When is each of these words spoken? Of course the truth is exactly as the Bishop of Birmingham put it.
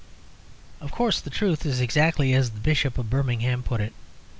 Of 0.79 0.91
course 0.91 1.19
the 1.21 1.29
truth 1.29 1.63
is 1.63 1.79
exactly 1.79 2.33
as 2.33 2.49
the 2.49 2.59
Bishop 2.59 2.97
of 2.97 3.11
Birmingham 3.11 3.61
put 3.61 3.81
it. 3.81 3.93